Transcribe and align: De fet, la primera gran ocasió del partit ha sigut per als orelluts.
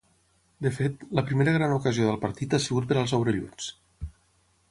De 0.67 0.69
fet, 0.77 1.03
la 1.19 1.23
primera 1.27 1.51
gran 1.57 1.75
ocasió 1.75 2.07
del 2.09 2.17
partit 2.25 2.55
ha 2.55 2.61
sigut 2.65 2.89
per 2.93 2.99
als 3.01 3.13
orelluts. 3.21 3.71